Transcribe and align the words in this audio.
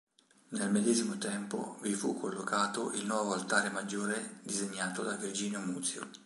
Nel 0.53 0.71
medesimo 0.71 1.19
tempo 1.19 1.77
vi 1.83 1.93
fu 1.93 2.19
collocato 2.19 2.91
il 2.93 3.05
nuovo 3.05 3.33
altare 3.33 3.69
maggiore 3.69 4.39
disegnato 4.41 5.03
da 5.03 5.13
Virginio 5.13 5.59
Muzio. 5.59 6.09